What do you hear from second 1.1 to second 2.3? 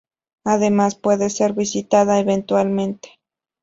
ser visitada